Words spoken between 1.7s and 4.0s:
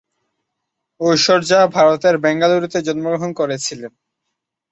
ভারতের বেঙ্গালুরুতে জন্মগ্রহণ করেছিলেন।